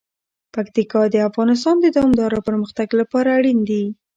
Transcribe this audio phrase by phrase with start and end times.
[0.53, 3.83] پکتیکا د افغانستان د دوامداره پرمختګ لپاره اړین دي.